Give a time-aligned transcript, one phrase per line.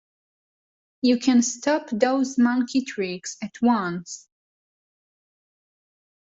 [1.03, 4.27] You can stop those monkey tricks at once!